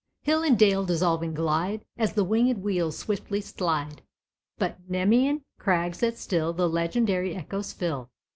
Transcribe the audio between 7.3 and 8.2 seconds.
echoes fill.